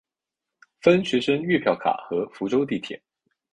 [0.81, 2.99] 分学生月票卡和福州地铁。